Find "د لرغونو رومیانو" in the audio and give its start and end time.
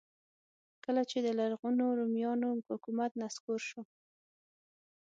1.25-2.49